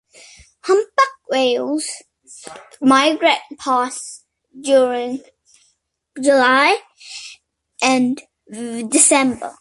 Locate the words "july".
6.19-6.77